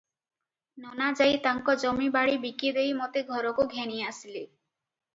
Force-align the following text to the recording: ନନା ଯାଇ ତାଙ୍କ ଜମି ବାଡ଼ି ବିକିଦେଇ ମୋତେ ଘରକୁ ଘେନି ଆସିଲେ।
ନନା 0.85 1.09
ଯାଇ 1.19 1.35
ତାଙ୍କ 1.43 1.77
ଜମି 1.85 2.09
ବାଡ଼ି 2.17 2.41
ବିକିଦେଇ 2.49 2.99
ମୋତେ 3.05 3.27
ଘରକୁ 3.31 3.71
ଘେନି 3.79 4.05
ଆସିଲେ। 4.11 4.47